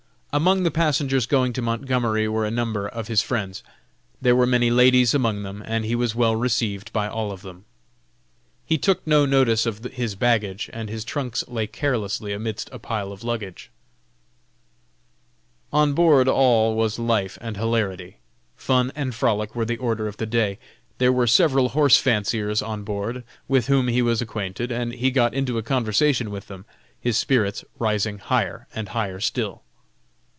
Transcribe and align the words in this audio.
Among 0.33 0.63
the 0.63 0.71
passengers 0.71 1.25
going 1.25 1.51
to 1.51 1.61
Montgomery 1.61 2.25
were 2.25 2.45
a 2.45 2.49
number 2.51 2.87
of 2.87 3.09
his 3.09 3.21
friends. 3.21 3.63
There 4.21 4.33
were 4.33 4.47
many 4.47 4.71
ladies 4.71 5.13
among 5.13 5.43
them, 5.43 5.61
and 5.65 5.83
he 5.83 5.93
was 5.93 6.15
well 6.15 6.37
received 6.37 6.93
by 6.93 7.09
all 7.09 7.33
of 7.33 7.41
them. 7.41 7.65
He 8.65 8.77
took 8.77 9.05
no 9.05 9.25
notice 9.25 9.65
of 9.65 9.83
his 9.83 10.15
baggage, 10.15 10.69
and 10.71 10.87
his 10.87 11.03
trunks 11.03 11.43
lay 11.49 11.67
carelessly 11.67 12.31
amidst 12.31 12.69
a 12.71 12.79
pile 12.79 13.11
of 13.11 13.25
luggage. 13.25 13.71
On 15.73 15.91
board 15.91 16.29
all 16.29 16.75
was 16.75 16.97
life 16.97 17.37
and 17.41 17.57
hilarity. 17.57 18.15
Fun 18.55 18.93
and 18.95 19.13
frolic 19.13 19.53
were 19.53 19.65
the 19.65 19.79
order 19.79 20.07
of 20.07 20.15
the 20.15 20.25
day. 20.25 20.59
There 20.97 21.11
were 21.11 21.27
several 21.27 21.67
horse 21.67 21.97
fanciers 21.97 22.61
on 22.61 22.85
board, 22.85 23.25
with 23.49 23.67
whom 23.67 23.89
he 23.89 24.01
was 24.01 24.21
acquainted, 24.21 24.71
and 24.71 24.93
he 24.93 25.11
got 25.11 25.33
into 25.33 25.57
a 25.57 25.61
conversation 25.61 26.31
with 26.31 26.47
them, 26.47 26.63
his 27.01 27.17
spirits 27.17 27.65
rising 27.77 28.19
higher 28.19 28.65
and 28.73 28.87
higher 28.87 29.19
still. 29.19 29.63